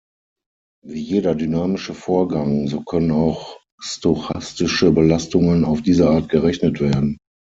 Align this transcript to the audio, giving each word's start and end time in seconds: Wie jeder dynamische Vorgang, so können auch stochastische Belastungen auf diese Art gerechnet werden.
Wie 0.83 0.99
jeder 0.99 1.35
dynamische 1.35 1.93
Vorgang, 1.93 2.67
so 2.67 2.81
können 2.81 3.11
auch 3.11 3.59
stochastische 3.79 4.91
Belastungen 4.91 5.63
auf 5.63 5.83
diese 5.83 6.09
Art 6.09 6.27
gerechnet 6.27 6.79
werden. 6.79 7.19